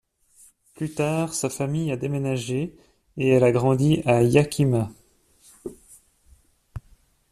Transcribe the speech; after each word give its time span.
Plus 0.73 0.95
tard, 0.95 1.31
sa 1.35 1.47
famille 1.47 1.91
a 1.91 1.95
déménagé 1.95 2.75
et 3.17 3.27
elle 3.29 3.43
a 3.43 3.51
grandi 3.51 4.01
à 4.07 4.23
Yakima. 4.23 4.89